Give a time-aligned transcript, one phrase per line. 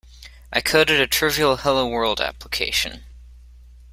[0.51, 3.03] I coded a trivial hello world application.